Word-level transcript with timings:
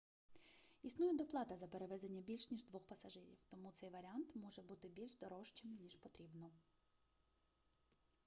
існує 0.83 1.15
доплата 1.17 1.57
за 1.57 1.67
перевезення 1.67 2.21
більш 2.21 2.51
ніж 2.51 2.65
2 2.65 2.79
пасажирів 2.89 3.37
тому 3.49 3.71
цей 3.71 3.89
варіант 3.89 4.35
може 4.35 4.61
бути 4.61 4.87
більш 4.87 5.15
дорожчим 5.15 5.77
ніж 5.81 5.95
потрібно 5.95 6.49